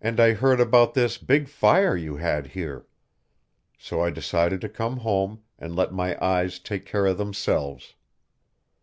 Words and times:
And 0.00 0.20
I 0.20 0.32
heard 0.32 0.58
about 0.58 0.94
this 0.94 1.18
big 1.18 1.48
fire 1.48 1.94
you 1.94 2.16
had 2.16 2.46
here. 2.46 2.86
So 3.76 4.00
I 4.00 4.08
decided 4.08 4.62
to 4.62 4.70
come 4.70 4.96
home 5.00 5.42
and 5.58 5.76
let 5.76 5.92
my 5.92 6.18
eyes 6.24 6.58
take 6.58 6.86
care 6.86 7.04
of 7.04 7.18
themselves. 7.18 7.94